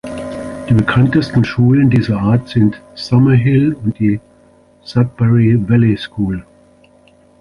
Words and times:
Die 0.67 0.73
bekanntesten 0.73 1.43
Schulen 1.45 1.91
dieser 1.91 2.17
Art 2.17 2.49
sind 2.49 2.81
Summerhill 2.95 3.73
und 3.83 3.99
die 3.99 4.19
Sudbury 4.81 5.63
Valley 5.69 5.95
School. 5.95 6.43